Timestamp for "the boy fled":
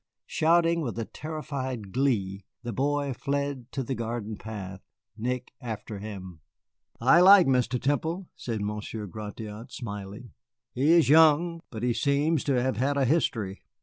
2.63-3.71